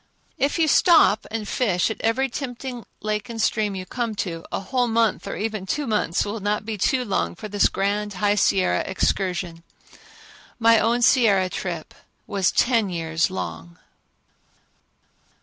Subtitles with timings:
[0.39, 4.59] If you stop and fish at every tempting lake and stream you come to, a
[4.59, 8.33] whole month, or even two months, will not be too long for this grand High
[8.33, 9.61] Sierra excursion.
[10.57, 11.93] My own Sierra trip
[12.25, 13.77] was ten years long.